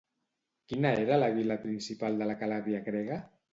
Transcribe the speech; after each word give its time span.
Quina 0.73 0.93
era 1.01 1.19
la 1.25 1.29
vila 1.37 1.59
principal 1.67 2.19
de 2.23 2.31
la 2.33 2.39
Calàbria 2.43 2.83
grega? 2.91 3.23